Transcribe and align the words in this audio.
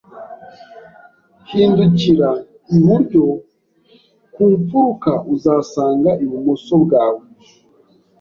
Hindukirira 1.49 2.29
iburyo 2.77 3.23
ku 4.33 4.43
mfuruka, 4.59 5.11
uzasanga 5.33 6.11
ibumoso 6.23 6.73
bwawe. 6.83 7.23